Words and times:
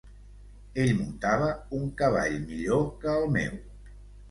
Ell 0.83 0.93
muntava 1.01 1.51
un 1.81 1.85
cavall 2.01 2.41
millor 2.49 2.83
que 3.07 3.17
el 3.23 3.31
meu. 3.39 3.63